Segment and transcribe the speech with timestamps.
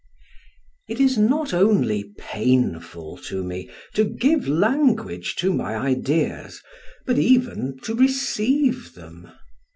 [0.87, 6.59] It is not only painful to me to give language to my ideas
[7.05, 9.31] but even to receive them.